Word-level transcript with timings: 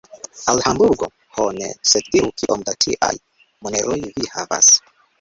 Al 0.51 0.59
Hamburgo? 0.67 1.09
Ho 1.35 1.45
ne; 1.59 1.69
sed 1.91 2.11
diru, 2.17 2.33
kiom 2.41 2.67
da 2.71 2.77
tiaj 2.87 3.13
moneroj 3.67 4.03
vi 4.11 4.37
havas. 4.37 4.77